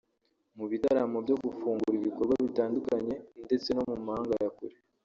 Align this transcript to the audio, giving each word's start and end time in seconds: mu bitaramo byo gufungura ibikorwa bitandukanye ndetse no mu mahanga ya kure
mu 0.57 0.65
bitaramo 0.71 1.17
byo 1.25 1.35
gufungura 1.43 1.95
ibikorwa 1.97 2.35
bitandukanye 2.45 3.13
ndetse 3.45 3.67
no 3.75 3.83
mu 3.89 3.95
mahanga 4.07 4.33
ya 4.43 4.49
kure 4.57 4.77